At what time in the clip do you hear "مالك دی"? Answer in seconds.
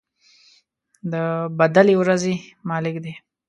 2.69-3.13